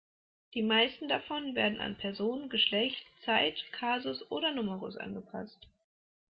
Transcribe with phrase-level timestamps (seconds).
[0.55, 5.67] Die meisten davon werden an Person, Geschlecht, Zeit, Kasus oder Numerus angepasst.